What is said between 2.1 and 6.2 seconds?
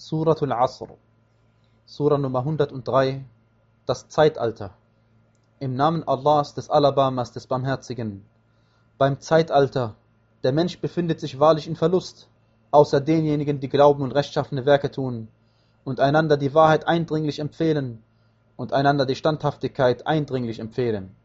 Nummer 103, das Zeitalter. Im Namen